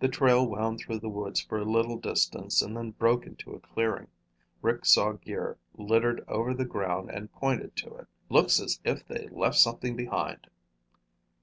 The 0.00 0.08
trail 0.10 0.46
wound 0.46 0.80
through 0.80 0.98
the 0.98 1.08
woods 1.08 1.40
for 1.40 1.56
a 1.56 1.64
little 1.64 1.96
distance 1.96 2.60
and 2.60 2.76
then 2.76 2.90
broke 2.90 3.24
into 3.24 3.52
a 3.54 3.58
clearing. 3.60 4.08
Rick 4.60 4.84
saw 4.84 5.12
gear 5.12 5.56
littered 5.78 6.22
over 6.28 6.52
the 6.52 6.66
ground 6.66 7.10
and 7.10 7.32
pointed 7.32 7.74
to 7.76 7.94
it. 7.94 8.06
"Looks 8.28 8.60
as 8.60 8.80
if 8.84 9.06
they 9.08 9.28
left 9.28 9.56
something 9.56 9.96
behind!" 9.96 10.48